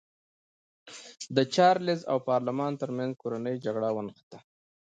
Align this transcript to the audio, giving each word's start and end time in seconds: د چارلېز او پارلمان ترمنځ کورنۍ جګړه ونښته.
د 1.35 1.37
چارلېز 1.55 2.01
او 2.11 2.17
پارلمان 2.29 2.71
ترمنځ 2.81 3.11
کورنۍ 3.21 3.55
جګړه 3.65 3.89
ونښته. 3.91 4.37